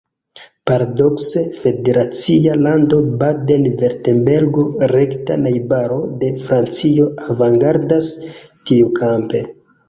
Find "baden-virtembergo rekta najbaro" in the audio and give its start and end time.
3.19-5.99